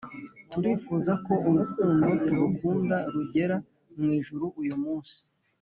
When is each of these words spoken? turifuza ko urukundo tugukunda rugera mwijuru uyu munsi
turifuza 0.51 1.11
ko 1.25 1.33
urukundo 1.49 2.09
tugukunda 2.25 2.97
rugera 3.13 3.55
mwijuru 3.99 4.45
uyu 4.61 4.75
munsi 4.83 5.17